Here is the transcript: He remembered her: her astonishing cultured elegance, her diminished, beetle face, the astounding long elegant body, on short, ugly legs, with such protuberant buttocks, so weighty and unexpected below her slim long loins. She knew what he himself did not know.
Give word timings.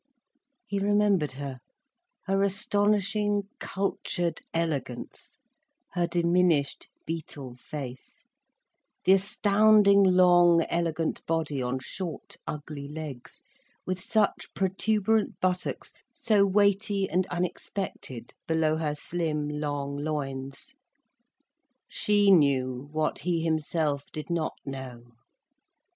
He 0.65 0.79
remembered 0.79 1.33
her: 1.33 1.59
her 2.23 2.41
astonishing 2.41 3.43
cultured 3.59 4.41
elegance, 4.51 5.37
her 5.91 6.07
diminished, 6.07 6.89
beetle 7.05 7.53
face, 7.53 8.23
the 9.05 9.11
astounding 9.13 10.01
long 10.03 10.65
elegant 10.71 11.23
body, 11.27 11.61
on 11.61 11.77
short, 11.77 12.37
ugly 12.47 12.87
legs, 12.87 13.43
with 13.85 14.01
such 14.01 14.51
protuberant 14.55 15.39
buttocks, 15.39 15.93
so 16.11 16.47
weighty 16.47 17.07
and 17.07 17.27
unexpected 17.27 18.33
below 18.47 18.77
her 18.77 18.95
slim 18.95 19.47
long 19.47 19.95
loins. 19.97 20.73
She 21.87 22.31
knew 22.31 22.89
what 22.91 23.19
he 23.19 23.41
himself 23.43 24.05
did 24.11 24.31
not 24.31 24.55
know. 24.65 25.11